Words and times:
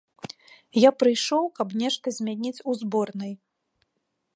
Я 0.87 0.91
прыйшоў, 1.01 1.43
каб 1.59 1.77
нешта 1.83 2.07
змяніць 2.19 2.59
у 2.69 2.79
зборнай. 2.85 3.33